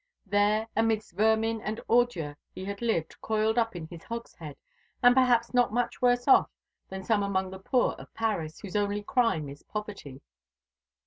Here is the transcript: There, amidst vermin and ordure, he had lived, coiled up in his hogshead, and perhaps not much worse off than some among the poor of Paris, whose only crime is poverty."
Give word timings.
There, 0.25 0.67
amidst 0.75 1.11
vermin 1.11 1.61
and 1.61 1.79
ordure, 1.87 2.35
he 2.55 2.65
had 2.65 2.81
lived, 2.81 3.21
coiled 3.21 3.59
up 3.59 3.75
in 3.75 3.85
his 3.85 4.03
hogshead, 4.03 4.57
and 5.03 5.13
perhaps 5.13 5.53
not 5.53 5.71
much 5.71 6.01
worse 6.01 6.27
off 6.27 6.49
than 6.89 7.03
some 7.03 7.21
among 7.21 7.51
the 7.51 7.59
poor 7.59 7.91
of 7.99 8.11
Paris, 8.15 8.59
whose 8.61 8.75
only 8.75 9.03
crime 9.03 9.47
is 9.47 9.61
poverty." 9.61 10.23